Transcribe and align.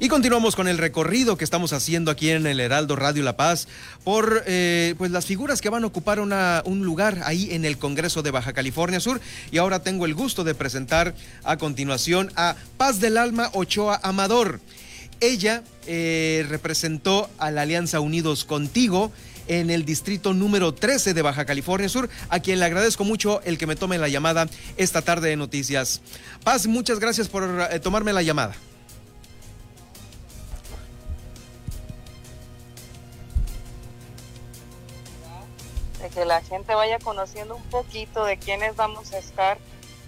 Y 0.00 0.08
continuamos 0.08 0.56
con 0.56 0.68
el 0.68 0.78
recorrido 0.78 1.36
que 1.36 1.44
estamos 1.44 1.72
haciendo 1.72 2.10
aquí 2.10 2.30
en 2.30 2.46
el 2.46 2.60
Heraldo 2.60 2.96
Radio 2.96 3.22
La 3.22 3.36
Paz 3.36 3.68
por 4.04 4.42
eh, 4.46 4.94
pues 4.96 5.10
las 5.10 5.26
figuras 5.26 5.60
que 5.60 5.68
van 5.68 5.84
a 5.84 5.86
ocupar 5.86 6.18
un 6.20 6.84
lugar 6.84 7.20
ahí 7.24 7.48
en 7.52 7.64
el 7.64 7.78
Congreso 7.78 8.22
de 8.22 8.30
Baja 8.30 8.52
California 8.52 9.00
Sur. 9.00 9.20
Y 9.50 9.58
ahora 9.58 9.82
tengo 9.82 10.06
el 10.06 10.14
gusto 10.14 10.44
de 10.44 10.54
presentar 10.54 11.14
a 11.44 11.56
continuación 11.58 12.32
a 12.36 12.56
Paz 12.78 13.00
del 13.00 13.18
Alma 13.18 13.50
Ochoa 13.52 14.00
Amador. 14.02 14.60
Ella 15.20 15.62
eh, 15.86 16.46
representó 16.48 17.28
a 17.38 17.50
la 17.50 17.62
Alianza 17.62 18.00
Unidos 18.00 18.44
Contigo 18.44 19.12
en 19.46 19.70
el 19.70 19.84
distrito 19.84 20.32
número 20.32 20.72
13 20.72 21.14
de 21.14 21.22
Baja 21.22 21.44
California 21.44 21.88
Sur, 21.88 22.08
a 22.28 22.40
quien 22.40 22.60
le 22.60 22.64
agradezco 22.64 23.04
mucho 23.04 23.42
el 23.42 23.58
que 23.58 23.66
me 23.66 23.76
tome 23.76 23.98
la 23.98 24.08
llamada 24.08 24.48
esta 24.76 25.02
tarde 25.02 25.28
de 25.28 25.36
noticias. 25.36 26.00
Paz, 26.42 26.66
muchas 26.66 26.98
gracias 26.98 27.28
por 27.28 27.68
eh, 27.70 27.78
tomarme 27.78 28.12
la 28.12 28.22
llamada. 28.22 28.54
De 36.02 36.10
que 36.10 36.26
la 36.26 36.42
gente 36.42 36.74
vaya 36.74 36.98
conociendo 36.98 37.56
un 37.56 37.62
poquito 37.64 38.24
de 38.24 38.36
quiénes 38.36 38.76
vamos 38.76 39.12
a 39.12 39.18
estar 39.18 39.58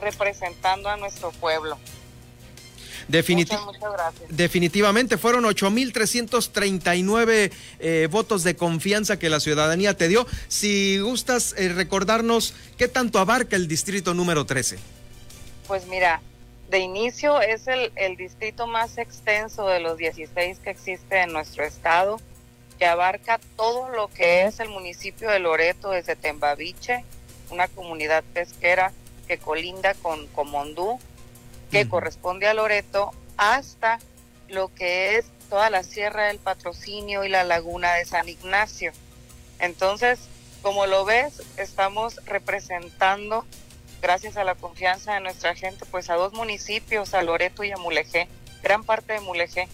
representando 0.00 0.88
a 0.88 0.96
nuestro 0.96 1.30
pueblo. 1.32 1.78
Definitivamente 3.08 5.18
fueron 5.18 5.44
8.339 5.44 7.52
eh, 7.78 8.08
votos 8.10 8.42
de 8.44 8.56
confianza 8.56 9.18
que 9.18 9.28
la 9.28 9.40
ciudadanía 9.40 9.94
te 9.96 10.08
dio. 10.08 10.26
Si 10.48 10.98
gustas 11.00 11.54
eh, 11.58 11.68
recordarnos 11.68 12.54
qué 12.78 12.88
tanto 12.88 13.18
abarca 13.18 13.56
el 13.56 13.68
distrito 13.68 14.14
número 14.14 14.46
13. 14.46 14.78
Pues 15.66 15.86
mira, 15.86 16.22
de 16.70 16.78
inicio 16.78 17.38
es 17.40 17.66
el, 17.68 17.92
el 17.96 18.16
distrito 18.16 18.66
más 18.66 18.96
extenso 18.98 19.66
de 19.66 19.80
los 19.80 19.98
16 19.98 20.60
que 20.60 20.70
existe 20.70 21.20
en 21.20 21.32
nuestro 21.32 21.64
estado, 21.64 22.18
que 22.84 22.88
abarca 22.88 23.40
todo 23.56 23.88
lo 23.88 24.08
que 24.08 24.44
es 24.44 24.60
el 24.60 24.68
municipio 24.68 25.30
de 25.30 25.38
Loreto 25.38 25.92
desde 25.92 26.16
Tembaviche, 26.16 27.02
una 27.48 27.66
comunidad 27.66 28.22
pesquera 28.34 28.92
que 29.26 29.38
colinda 29.38 29.94
con 29.94 30.26
Comondú, 30.26 31.00
que 31.70 31.88
corresponde 31.88 32.46
a 32.46 32.52
Loreto, 32.52 33.12
hasta 33.38 34.00
lo 34.50 34.68
que 34.74 35.16
es 35.16 35.24
toda 35.48 35.70
la 35.70 35.82
Sierra 35.82 36.24
del 36.24 36.38
Patrocinio 36.38 37.24
y 37.24 37.30
la 37.30 37.42
Laguna 37.42 37.94
de 37.94 38.04
San 38.04 38.28
Ignacio. 38.28 38.92
Entonces, 39.60 40.18
como 40.60 40.84
lo 40.84 41.06
ves, 41.06 41.40
estamos 41.56 42.16
representando, 42.26 43.46
gracias 44.02 44.36
a 44.36 44.44
la 44.44 44.56
confianza 44.56 45.14
de 45.14 45.20
nuestra 45.20 45.54
gente, 45.54 45.86
pues 45.90 46.10
a 46.10 46.16
dos 46.16 46.34
municipios, 46.34 47.14
a 47.14 47.22
Loreto 47.22 47.64
y 47.64 47.72
a 47.72 47.78
Mulegé, 47.78 48.28
gran 48.62 48.84
parte 48.84 49.14
de 49.14 49.20
Mulegé. 49.20 49.68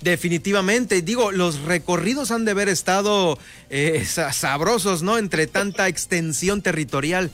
Definitivamente, 0.00 1.02
digo, 1.02 1.32
los 1.32 1.62
recorridos 1.62 2.30
han 2.30 2.44
de 2.44 2.52
haber 2.52 2.68
estado 2.68 3.38
eh, 3.68 4.04
sabrosos, 4.04 5.02
¿no? 5.02 5.18
Entre 5.18 5.46
tanta 5.46 5.88
extensión 5.88 6.62
territorial. 6.62 7.30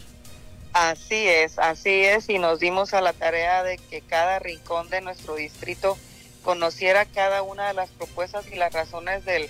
Así 0.72 1.28
es, 1.28 1.58
así 1.58 1.90
es, 1.90 2.28
y 2.28 2.38
nos 2.38 2.58
dimos 2.58 2.94
a 2.94 3.00
la 3.00 3.12
tarea 3.12 3.62
de 3.62 3.78
que 3.78 4.00
cada 4.00 4.38
rincón 4.38 4.88
de 4.88 5.02
nuestro 5.02 5.36
distrito 5.36 5.96
conociera 6.42 7.04
cada 7.04 7.42
una 7.42 7.68
de 7.68 7.74
las 7.74 7.90
propuestas 7.90 8.46
y 8.50 8.56
las 8.56 8.72
razones 8.72 9.24
del, 9.24 9.48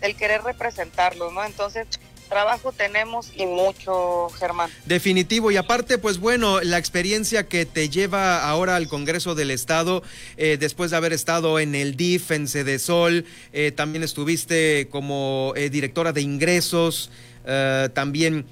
del 0.00 0.16
querer 0.16 0.42
representarlos, 0.42 1.32
¿no? 1.32 1.44
Entonces, 1.44 1.86
trabajo 2.26 2.72
tenemos 2.72 3.32
y 3.34 3.46
mucho, 3.46 4.28
Germán. 4.38 4.70
Definitivo, 4.84 5.50
y 5.50 5.56
aparte, 5.56 5.98
pues 5.98 6.18
bueno, 6.18 6.60
la 6.60 6.78
experiencia 6.78 7.46
que 7.46 7.66
te 7.66 7.88
lleva 7.88 8.48
ahora 8.48 8.76
al 8.76 8.88
Congreso 8.88 9.34
del 9.34 9.50
Estado, 9.50 10.02
eh, 10.36 10.56
después 10.58 10.90
de 10.90 10.96
haber 10.96 11.12
estado 11.12 11.58
en 11.58 11.74
el 11.74 11.96
DIF, 11.96 12.30
en 12.30 12.48
Cedesol, 12.48 13.24
eh, 13.52 13.72
también 13.72 14.02
estuviste 14.02 14.88
como 14.90 15.52
eh, 15.56 15.70
directora 15.70 16.12
de 16.12 16.20
ingresos, 16.22 17.10
también 17.94 18.44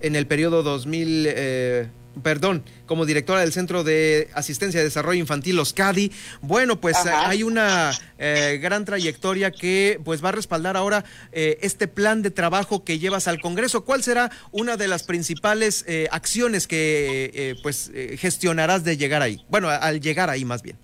en 0.00 0.16
el 0.16 0.26
periodo 0.26 0.62
2000, 0.62 1.26
eh, 1.28 1.88
perdón, 2.22 2.64
como 2.86 3.06
directora 3.06 3.40
del 3.40 3.52
Centro 3.52 3.84
de 3.84 4.28
Asistencia 4.34 4.80
y 4.80 4.84
Desarrollo 4.84 5.18
Infantil, 5.18 5.56
los 5.56 5.72
CADI. 5.72 6.12
Bueno, 6.40 6.80
pues 6.80 6.96
hay 7.06 7.42
una 7.42 7.92
eh, 8.18 8.58
gran 8.60 8.84
trayectoria 8.84 9.50
que 9.50 10.00
pues 10.04 10.24
va 10.24 10.30
a 10.30 10.32
respaldar 10.32 10.76
ahora 10.76 11.04
eh, 11.32 11.58
este 11.62 11.88
plan 11.88 12.22
de 12.22 12.30
trabajo 12.30 12.84
que 12.84 12.98
llevas 12.98 13.28
al 13.28 13.40
Congreso. 13.40 13.84
¿Cuál 13.84 14.02
será 14.02 14.30
una 14.50 14.76
de 14.76 14.88
las 14.88 15.04
principales 15.04 15.84
acciones 16.10 16.66
que 16.66 17.56
pues 17.62 17.90
gestionarás 18.18 18.84
de 18.84 18.96
llegar 18.96 19.22
ahí? 19.22 19.44
Bueno, 19.48 19.68
al 19.68 20.00
llegar 20.00 20.30
ahí 20.30 20.44
más 20.44 20.62
bien. 20.62 20.76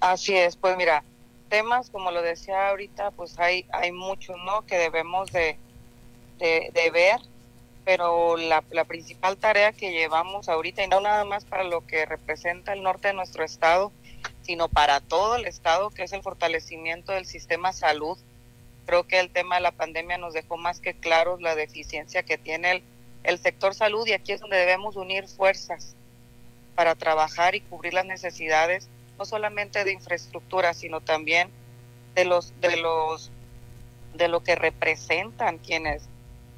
Así 0.00 0.34
es, 0.34 0.56
pues 0.56 0.76
mira, 0.76 1.02
temas 1.48 1.90
como 1.90 2.10
lo 2.10 2.22
decía 2.22 2.68
ahorita, 2.68 3.10
pues 3.12 3.38
hay, 3.38 3.66
hay 3.72 3.92
muchos, 3.92 4.36
¿no? 4.44 4.64
Que 4.66 4.76
debemos 4.76 5.30
de, 5.32 5.58
de, 6.38 6.70
de 6.74 6.90
ver 6.90 7.20
pero 7.86 8.36
la, 8.36 8.62
principal 8.84 9.36
tarea 9.36 9.70
que 9.70 9.92
llevamos 9.92 10.48
ahorita, 10.48 10.82
y 10.82 10.88
no 10.88 11.00
nada 11.00 11.24
más 11.24 11.44
para 11.44 11.62
lo 11.62 11.86
que 11.86 12.04
representa 12.04 12.72
el 12.72 12.82
norte 12.82 13.06
de 13.08 13.14
nuestro 13.14 13.44
estado, 13.44 13.92
sino 14.42 14.68
para 14.68 14.98
todo 14.98 15.36
el 15.36 15.46
estado, 15.46 15.90
que 15.90 16.02
es 16.02 16.12
el 16.12 16.20
fortalecimiento 16.20 17.12
del 17.12 17.26
sistema 17.26 17.72
salud. 17.72 18.18
Creo 18.86 19.04
que 19.06 19.20
el 19.20 19.30
tema 19.30 19.54
de 19.54 19.60
la 19.60 19.70
pandemia 19.70 20.18
nos 20.18 20.34
dejó 20.34 20.56
más 20.56 20.80
que 20.80 20.94
claros 20.94 21.40
la 21.40 21.54
deficiencia 21.54 22.24
que 22.24 22.36
tiene 22.36 22.72
el, 22.72 22.82
el 23.22 23.38
sector 23.38 23.72
salud 23.72 24.04
y 24.04 24.14
aquí 24.14 24.32
es 24.32 24.40
donde 24.40 24.56
debemos 24.56 24.96
unir 24.96 25.28
fuerzas 25.28 25.94
para 26.74 26.96
trabajar 26.96 27.54
y 27.54 27.60
cubrir 27.60 27.94
las 27.94 28.04
necesidades, 28.04 28.88
no 29.16 29.24
solamente 29.24 29.84
de 29.84 29.92
infraestructura, 29.92 30.74
sino 30.74 31.00
también 31.02 31.50
de 32.16 32.24
los, 32.24 32.52
de 32.60 32.78
los, 32.78 33.30
de 34.14 34.26
lo 34.26 34.42
que 34.42 34.56
representan 34.56 35.58
quienes 35.58 36.08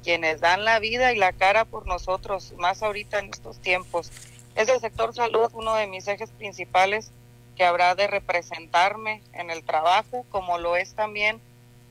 quienes 0.03 0.39
dan 0.39 0.65
la 0.65 0.79
vida 0.79 1.13
y 1.13 1.17
la 1.17 1.33
cara 1.33 1.65
por 1.65 1.85
nosotros, 1.85 2.53
más 2.57 2.83
ahorita 2.83 3.19
en 3.19 3.29
estos 3.31 3.59
tiempos. 3.59 4.11
Es 4.55 4.69
el 4.69 4.79
sector 4.79 5.13
salud 5.13 5.49
uno 5.53 5.75
de 5.75 5.87
mis 5.87 6.07
ejes 6.07 6.29
principales 6.31 7.11
que 7.55 7.65
habrá 7.65 7.95
de 7.95 8.07
representarme 8.07 9.21
en 9.33 9.49
el 9.49 9.63
trabajo, 9.63 10.25
como 10.29 10.57
lo 10.57 10.75
es 10.75 10.93
también 10.93 11.41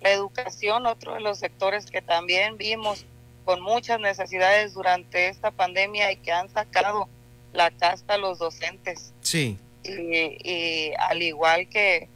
la 0.01 0.11
educación, 0.11 0.87
otro 0.87 1.15
de 1.15 1.21
los 1.21 1.39
sectores 1.39 1.87
que 1.87 2.03
también 2.03 2.57
vimos 2.57 3.05
con 3.45 3.61
muchas 3.61 4.01
necesidades 4.01 4.75
durante 4.75 5.29
esta 5.29 5.51
pandemia 5.51 6.13
y 6.13 6.17
que 6.17 6.33
han 6.33 6.49
sacado 6.51 7.09
la 7.53 7.71
casta 7.71 8.15
a 8.15 8.19
los 8.19 8.39
docentes. 8.39 9.13
Sí. 9.23 9.59
Y, 9.85 10.37
y 10.43 10.93
al 10.99 11.23
igual 11.23 11.69
que 11.69 12.09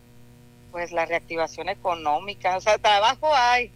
pues 0.71 0.91
la 0.91 1.05
reactivación 1.05 1.69
económica, 1.69 2.57
o 2.57 2.61
sea, 2.61 2.79
trabajo 2.79 3.31
hay, 3.35 3.71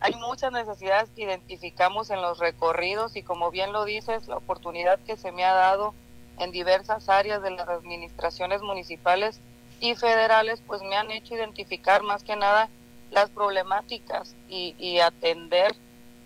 hay 0.00 0.14
muchas 0.14 0.50
necesidades 0.50 1.10
que 1.10 1.22
identificamos 1.22 2.10
en 2.10 2.22
los 2.22 2.38
recorridos 2.38 3.16
y 3.16 3.22
como 3.22 3.50
bien 3.50 3.72
lo 3.72 3.84
dices, 3.84 4.26
la 4.28 4.38
oportunidad 4.38 4.98
que 5.00 5.16
se 5.16 5.30
me 5.30 5.44
ha 5.44 5.52
dado 5.52 5.94
en 6.38 6.50
diversas 6.50 7.08
áreas 7.10 7.42
de 7.42 7.50
las 7.50 7.68
administraciones 7.68 8.62
municipales 8.62 9.40
y 9.78 9.94
federales, 9.94 10.62
pues 10.66 10.80
me 10.82 10.96
han 10.96 11.10
hecho 11.10 11.34
identificar 11.34 12.02
más 12.02 12.24
que 12.24 12.34
nada 12.34 12.70
las 13.10 13.28
problemáticas 13.30 14.34
y, 14.48 14.74
y 14.78 15.00
atender 15.00 15.72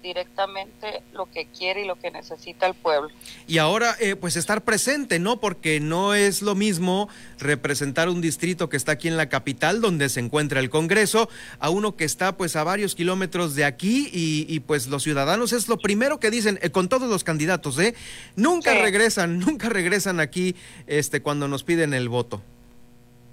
directamente 0.04 1.02
lo 1.12 1.26
que 1.26 1.46
quiere 1.46 1.82
y 1.82 1.86
lo 1.86 1.96
que 1.96 2.10
necesita 2.10 2.66
el 2.66 2.74
pueblo. 2.74 3.08
Y 3.48 3.56
ahora, 3.58 3.96
eh, 3.98 4.14
pues 4.14 4.36
estar 4.36 4.62
presente, 4.62 5.18
¿no? 5.18 5.40
Porque 5.40 5.80
no 5.80 6.14
es 6.14 6.42
lo 6.42 6.54
mismo 6.54 7.08
representar 7.38 8.10
un 8.10 8.20
distrito 8.20 8.68
que 8.68 8.76
está 8.76 8.92
aquí 8.92 9.08
en 9.08 9.16
la 9.16 9.30
capital, 9.30 9.80
donde 9.80 10.10
se 10.10 10.20
encuentra 10.20 10.60
el 10.60 10.68
Congreso, 10.68 11.28
a 11.58 11.70
uno 11.70 11.96
que 11.96 12.04
está 12.04 12.36
pues 12.36 12.54
a 12.54 12.64
varios 12.64 12.94
kilómetros 12.94 13.54
de 13.54 13.64
aquí 13.64 14.10
y, 14.12 14.60
pues 14.60 14.86
los 14.86 15.02
ciudadanos 15.02 15.52
es 15.52 15.68
lo 15.68 15.78
primero 15.78 16.20
que 16.20 16.30
dicen 16.30 16.58
eh, 16.62 16.70
con 16.70 16.88
todos 16.88 17.08
los 17.08 17.24
candidatos, 17.24 17.78
¿eh? 17.78 17.94
Nunca 18.36 18.74
regresan, 18.74 19.38
nunca 19.40 19.70
regresan 19.70 20.20
aquí 20.20 20.54
este, 20.86 21.22
cuando 21.22 21.48
nos 21.48 21.64
piden 21.64 21.94
el 21.94 22.10
voto. 22.10 22.42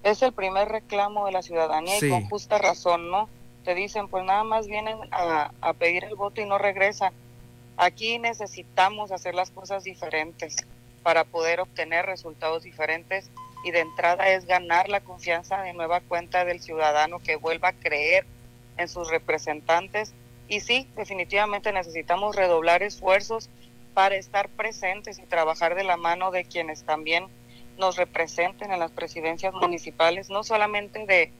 Es 0.03 0.21
el 0.21 0.31
primer 0.31 0.69
reclamo 0.69 1.25
de 1.25 1.33
la 1.33 1.41
ciudadanía 1.41 1.97
y 1.97 2.09
con 2.09 2.27
justa 2.29 2.57
razón, 2.57 3.11
¿no? 3.11 3.29
Te 3.63 3.75
dicen, 3.75 4.07
pues 4.07 4.23
nada 4.23 4.43
más 4.43 4.67
vienen 4.67 4.97
a, 5.11 5.51
pedir 5.77 6.03
el 6.03 6.15
voto 6.15 6.41
y 6.41 6.45
no 6.45 6.57
regresan. 6.57 7.13
Aquí 7.77 8.19
necesitamos 8.19 9.11
hacer 9.11 9.35
las 9.35 9.51
cosas 9.51 9.83
diferentes 9.83 10.55
para 11.03 11.23
poder 11.23 11.59
obtener 11.59 12.05
resultados 12.05 12.63
diferentes 12.63 13.29
y 13.63 13.71
de 13.71 13.79
entrada 13.79 14.29
es 14.29 14.45
ganar 14.45 14.89
la 14.89 15.01
confianza 15.01 15.61
de 15.61 15.73
nueva 15.73 16.01
cuenta 16.01 16.45
del 16.45 16.61
ciudadano 16.61 17.19
que 17.19 17.35
vuelva 17.35 17.69
a 17.69 17.73
creer 17.73 18.25
en 18.77 18.87
sus 18.87 19.09
representantes. 19.09 20.13
Y 20.47 20.59
sí, 20.59 20.87
definitivamente 20.95 21.71
necesitamos 21.71 22.35
redoblar 22.35 22.83
esfuerzos 22.83 23.49
para 23.93 24.15
estar 24.15 24.49
presentes 24.49 25.19
y 25.19 25.23
trabajar 25.23 25.75
de 25.75 25.83
la 25.83 25.97
mano 25.97 26.31
de 26.31 26.45
quienes 26.45 26.83
también 26.83 27.27
nos 27.77 27.97
representen 27.97 28.71
en 28.71 28.79
las 28.79 28.91
presidencias 28.91 29.53
municipales, 29.53 30.29
no 30.29 30.43
solamente 30.43 31.05
de 31.05 31.31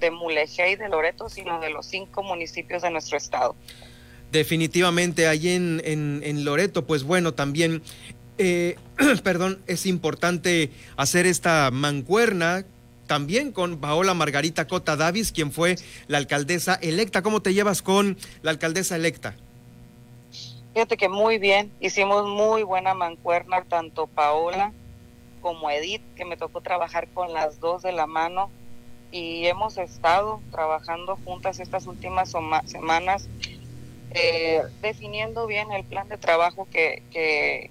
de 0.00 0.10
Mulegé 0.10 0.72
y 0.72 0.76
de 0.76 0.88
Loreto, 0.88 1.28
sino 1.28 1.60
de 1.60 1.70
los 1.70 1.86
cinco 1.86 2.22
municipios 2.22 2.82
de 2.82 2.90
nuestro 2.90 3.16
estado. 3.16 3.54
Definitivamente, 4.32 5.26
ahí 5.26 5.48
en, 5.48 5.80
en, 5.84 6.44
Loreto, 6.44 6.86
pues 6.86 7.02
bueno, 7.02 7.34
también, 7.34 7.82
eh, 8.38 8.76
perdón, 9.24 9.60
es 9.66 9.86
importante 9.86 10.70
hacer 10.96 11.26
esta 11.26 11.70
mancuerna 11.70 12.64
también 13.06 13.50
con 13.50 13.78
Paola 13.78 14.14
Margarita 14.14 14.68
Cota 14.68 14.94
Davis, 14.94 15.32
quien 15.32 15.50
fue 15.50 15.74
la 16.06 16.18
alcaldesa 16.18 16.74
electa. 16.74 17.22
¿Cómo 17.22 17.42
te 17.42 17.52
llevas 17.52 17.82
con 17.82 18.16
la 18.42 18.52
alcaldesa 18.52 18.94
electa? 18.94 19.34
Fíjate 20.74 20.96
que 20.96 21.08
muy 21.08 21.38
bien, 21.38 21.72
hicimos 21.80 22.28
muy 22.28 22.62
buena 22.62 22.94
mancuerna, 22.94 23.64
tanto 23.64 24.06
Paola 24.06 24.72
como 25.42 25.70
Edith, 25.70 26.02
que 26.14 26.24
me 26.24 26.36
tocó 26.36 26.60
trabajar 26.60 27.08
con 27.08 27.32
las 27.32 27.58
dos 27.58 27.82
de 27.82 27.90
la 27.90 28.06
mano 28.06 28.50
y 29.10 29.46
hemos 29.46 29.78
estado 29.78 30.40
trabajando 30.50 31.16
juntas 31.24 31.60
estas 31.60 31.86
últimas 31.86 32.32
semanas, 32.66 33.28
eh, 34.12 34.62
definiendo 34.82 35.46
bien 35.46 35.72
el 35.72 35.84
plan 35.84 36.08
de 36.08 36.18
trabajo 36.18 36.66
que, 36.70 37.02
que, 37.10 37.70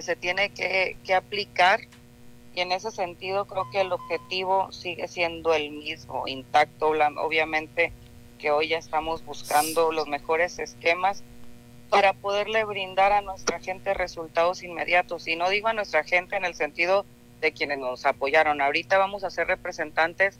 se 0.00 0.16
tiene 0.16 0.50
que, 0.50 0.96
que 1.04 1.14
aplicar 1.14 1.80
y 2.54 2.60
en 2.60 2.72
ese 2.72 2.90
sentido 2.90 3.46
creo 3.46 3.70
que 3.70 3.80
el 3.80 3.92
objetivo 3.92 4.70
sigue 4.72 5.08
siendo 5.08 5.54
el 5.54 5.70
mismo, 5.70 6.26
intacto, 6.28 6.88
obviamente 6.88 7.92
que 8.38 8.50
hoy 8.50 8.68
ya 8.68 8.78
estamos 8.78 9.24
buscando 9.24 9.92
los 9.92 10.08
mejores 10.08 10.58
esquemas 10.58 11.22
para 11.88 12.12
poderle 12.12 12.64
brindar 12.64 13.12
a 13.12 13.20
nuestra 13.20 13.60
gente 13.60 13.94
resultados 13.94 14.62
inmediatos. 14.62 15.28
Y 15.28 15.36
no 15.36 15.48
digo 15.48 15.68
a 15.68 15.72
nuestra 15.72 16.04
gente 16.04 16.36
en 16.36 16.44
el 16.44 16.54
sentido 16.54 17.06
de 17.40 17.52
quienes 17.52 17.78
nos 17.78 18.04
apoyaron. 18.04 18.60
Ahorita 18.60 18.98
vamos 18.98 19.24
a 19.24 19.30
ser 19.30 19.46
representantes 19.46 20.38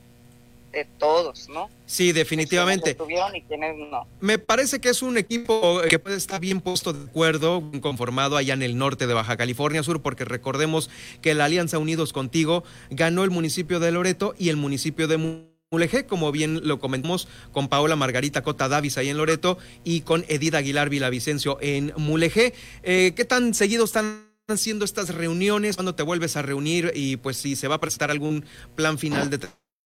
de 0.73 0.85
todos, 0.97 1.47
¿no? 1.49 1.69
Sí, 1.85 2.11
definitivamente. 2.11 2.97
y 3.33 3.41
quienes 3.43 3.77
no. 3.77 4.07
Me 4.19 4.39
parece 4.39 4.81
que 4.81 4.89
es 4.89 5.01
un 5.01 5.17
equipo 5.17 5.79
que 5.87 5.99
puede 5.99 6.17
estar 6.17 6.41
bien 6.41 6.59
puesto 6.59 6.91
de 6.91 7.05
acuerdo, 7.05 7.71
conformado 7.79 8.35
allá 8.35 8.55
en 8.55 8.63
el 8.63 8.77
norte 8.77 9.07
de 9.07 9.13
Baja 9.13 9.37
California 9.37 9.83
Sur, 9.83 10.01
porque 10.01 10.25
recordemos 10.25 10.89
que 11.21 11.35
la 11.35 11.45
Alianza 11.45 11.77
Unidos 11.77 12.11
Contigo 12.11 12.63
ganó 12.89 13.23
el 13.23 13.29
municipio 13.29 13.79
de 13.79 13.91
Loreto 13.91 14.33
y 14.37 14.49
el 14.49 14.57
municipio 14.57 15.07
de 15.07 15.43
Mulegé, 15.71 16.05
como 16.07 16.31
bien 16.31 16.67
lo 16.67 16.79
comentamos 16.79 17.27
con 17.51 17.69
Paola 17.69 17.95
Margarita 17.95 18.41
Cota 18.41 18.67
Davis 18.67 18.97
ahí 18.97 19.09
en 19.09 19.17
Loreto 19.17 19.59
y 19.83 20.01
con 20.01 20.25
Edith 20.27 20.55
Aguilar 20.55 20.89
Vilavicencio 20.89 21.59
en 21.61 21.93
Mulegé. 21.97 22.53
Eh, 22.81 23.13
¿Qué 23.15 23.25
tan 23.25 23.53
seguido 23.53 23.85
están 23.85 24.27
haciendo 24.47 24.85
estas 24.85 25.13
reuniones? 25.13 25.75
¿Cuándo 25.75 25.93
te 25.93 26.01
vuelves 26.01 26.35
a 26.35 26.41
reunir? 26.41 26.91
Y 26.95 27.17
pues 27.17 27.37
si 27.37 27.55
se 27.55 27.67
va 27.67 27.75
a 27.75 27.79
presentar 27.79 28.09
algún 28.09 28.45
plan 28.75 28.97
final 28.97 29.29
de 29.29 29.39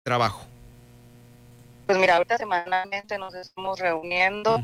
trabajo. 0.04 0.46
Pues 1.86 1.98
mira, 1.98 2.16
ahorita 2.16 2.36
semanalmente 2.36 3.16
nos 3.16 3.32
estamos 3.34 3.78
reuniendo 3.78 4.60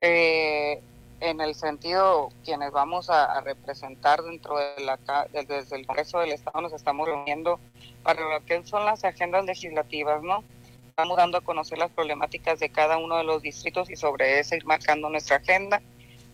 eh, 0.00 0.80
en 1.20 1.40
el 1.42 1.54
sentido, 1.54 2.30
quienes 2.42 2.70
vamos 2.70 3.10
a, 3.10 3.38
representar 3.42 4.22
dentro 4.22 4.56
de 4.56 4.82
la, 4.82 4.98
desde 5.30 5.76
el 5.76 5.86
Congreso 5.86 6.20
del 6.20 6.32
Estado 6.32 6.62
nos 6.62 6.72
estamos 6.72 7.06
reuniendo 7.06 7.60
para 8.02 8.20
lo 8.20 8.44
que 8.46 8.64
son 8.64 8.86
las 8.86 9.04
agendas 9.04 9.44
legislativas, 9.44 10.22
¿no? 10.22 10.42
Estamos 10.88 11.18
dando 11.18 11.36
a 11.36 11.42
conocer 11.42 11.76
las 11.76 11.90
problemáticas 11.90 12.58
de 12.58 12.70
cada 12.70 12.96
uno 12.96 13.18
de 13.18 13.24
los 13.24 13.42
distritos 13.42 13.90
y 13.90 13.96
sobre 13.96 14.38
eso 14.38 14.54
ir 14.54 14.64
marcando 14.64 15.10
nuestra 15.10 15.36
agenda. 15.36 15.82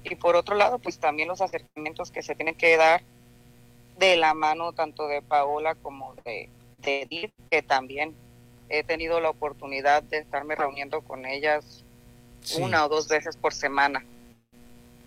Y 0.05 0.15
por 0.15 0.37
otro 0.37 0.55
lado, 0.55 0.79
pues 0.79 0.99
también 0.99 1.27
los 1.27 1.41
acercamientos 1.41 2.13
que 2.13 2.23
se 2.23 2.37
tienen 2.37 2.55
que 2.55 2.77
dar 2.77 3.03
de 3.99 4.17
la 4.17 4.35
mano 4.35 4.73
tanto 4.73 5.09
de 5.09 5.23
Paola 5.23 5.75
como 5.75 6.15
de, 6.25 6.49
de 6.79 7.03
Edith, 7.03 7.33
que 7.51 7.63
también 7.63 8.15
he 8.69 8.83
tenido 8.83 9.21
la 9.21 9.31
oportunidad 9.31 10.03
de 10.03 10.19
estarme 10.19 10.55
reuniendo 10.55 11.01
con 11.03 11.27
ellas 11.27 11.85
una 12.59 12.85
o 12.85 12.89
dos 12.89 13.09
veces 13.09 13.37
por 13.37 13.55
semana. 13.55 14.05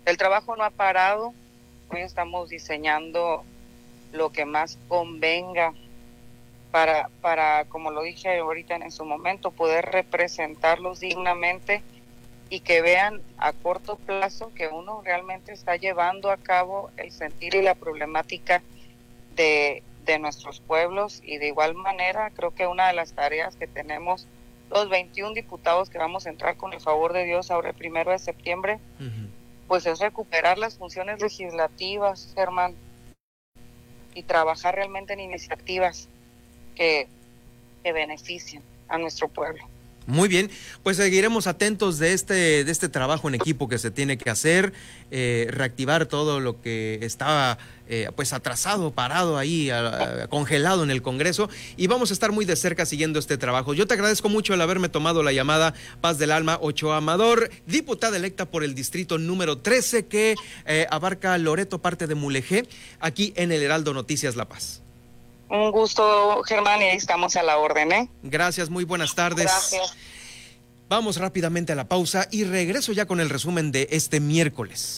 El 0.04 0.16
trabajo 0.16 0.56
no 0.56 0.64
ha 0.64 0.70
parado, 0.70 1.32
hoy 1.90 2.00
estamos 2.00 2.48
diseñando 2.48 3.44
lo 4.12 4.30
que 4.30 4.44
más 4.44 4.78
convenga 4.88 5.72
para, 6.70 7.08
para, 7.20 7.64
como 7.66 7.90
lo 7.90 8.02
dije 8.02 8.38
ahorita 8.38 8.76
en 8.76 8.90
su 8.90 9.04
momento, 9.04 9.50
poder 9.50 9.86
representarlos 9.86 11.00
dignamente 11.00 11.82
y 12.48 12.60
que 12.60 12.82
vean 12.82 13.22
a 13.38 13.52
corto 13.52 13.96
plazo 13.96 14.52
que 14.54 14.68
uno 14.68 15.02
realmente 15.04 15.52
está 15.52 15.76
llevando 15.76 16.30
a 16.30 16.36
cabo 16.36 16.90
el 16.96 17.12
sentir 17.12 17.54
y 17.54 17.62
la 17.62 17.74
problemática 17.74 18.62
de, 19.40 19.82
de 20.04 20.18
nuestros 20.18 20.60
pueblos 20.60 21.22
y 21.24 21.38
de 21.38 21.48
igual 21.48 21.74
manera 21.74 22.30
creo 22.30 22.54
que 22.54 22.66
una 22.66 22.88
de 22.88 22.92
las 22.92 23.14
tareas 23.14 23.56
que 23.56 23.66
tenemos 23.66 24.26
los 24.70 24.90
21 24.90 25.32
diputados 25.32 25.88
que 25.88 25.96
vamos 25.96 26.26
a 26.26 26.30
entrar 26.30 26.58
con 26.58 26.74
el 26.74 26.80
favor 26.80 27.14
de 27.14 27.24
Dios 27.24 27.50
ahora 27.50 27.70
el 27.70 27.74
primero 27.74 28.12
de 28.12 28.18
septiembre, 28.18 28.78
pues 29.66 29.86
es 29.86 29.98
recuperar 29.98 30.58
las 30.58 30.76
funciones 30.76 31.20
legislativas, 31.20 32.32
Germán, 32.34 32.76
y 34.14 34.22
trabajar 34.22 34.74
realmente 34.74 35.14
en 35.14 35.20
iniciativas 35.20 36.08
que, 36.76 37.08
que 37.82 37.92
beneficien 37.92 38.62
a 38.88 38.98
nuestro 38.98 39.28
pueblo. 39.28 39.64
Muy 40.10 40.28
bien, 40.28 40.50
pues 40.82 40.96
seguiremos 40.96 41.46
atentos 41.46 42.00
de 42.00 42.12
este, 42.12 42.64
de 42.64 42.72
este 42.72 42.88
trabajo 42.88 43.28
en 43.28 43.36
equipo 43.36 43.68
que 43.68 43.78
se 43.78 43.92
tiene 43.92 44.18
que 44.18 44.28
hacer, 44.28 44.72
eh, 45.12 45.46
reactivar 45.50 46.06
todo 46.06 46.40
lo 46.40 46.60
que 46.60 46.98
estaba 47.02 47.58
eh, 47.86 48.08
pues 48.16 48.32
atrasado, 48.32 48.90
parado 48.90 49.38
ahí, 49.38 49.70
congelado 50.28 50.82
en 50.82 50.90
el 50.90 51.00
Congreso 51.00 51.48
y 51.76 51.86
vamos 51.86 52.10
a 52.10 52.12
estar 52.12 52.32
muy 52.32 52.44
de 52.44 52.56
cerca 52.56 52.86
siguiendo 52.86 53.20
este 53.20 53.38
trabajo. 53.38 53.72
Yo 53.72 53.86
te 53.86 53.94
agradezco 53.94 54.28
mucho 54.28 54.52
el 54.52 54.60
haberme 54.60 54.88
tomado 54.88 55.22
la 55.22 55.32
llamada 55.32 55.74
Paz 56.00 56.18
del 56.18 56.32
Alma 56.32 56.58
Ochoa 56.60 56.96
Amador, 56.96 57.48
diputada 57.66 58.16
electa 58.16 58.50
por 58.50 58.64
el 58.64 58.74
distrito 58.74 59.16
número 59.16 59.58
13 59.58 60.06
que 60.06 60.34
eh, 60.66 60.86
abarca 60.90 61.38
Loreto, 61.38 61.80
parte 61.80 62.08
de 62.08 62.16
Mulegé, 62.16 62.66
aquí 62.98 63.32
en 63.36 63.52
el 63.52 63.62
Heraldo 63.62 63.94
Noticias 63.94 64.34
La 64.34 64.48
Paz. 64.48 64.82
Un 65.50 65.72
gusto, 65.72 66.42
Germán, 66.44 66.80
y 66.80 66.84
ahí 66.84 66.96
estamos 66.96 67.34
a 67.34 67.42
la 67.42 67.58
orden, 67.58 67.90
¿eh? 67.90 68.08
Gracias, 68.22 68.70
muy 68.70 68.84
buenas 68.84 69.16
tardes. 69.16 69.46
Gracias. 69.46 69.96
Vamos 70.88 71.16
rápidamente 71.18 71.72
a 71.72 71.76
la 71.76 71.88
pausa 71.88 72.28
y 72.30 72.44
regreso 72.44 72.92
ya 72.92 73.06
con 73.06 73.20
el 73.20 73.28
resumen 73.28 73.72
de 73.72 73.88
este 73.90 74.20
miércoles. 74.20 74.88